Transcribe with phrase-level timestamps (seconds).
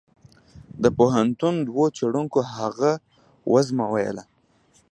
[0.83, 2.91] د پوهنتون دوو څېړونکو هغه
[3.51, 4.23] وزمویله.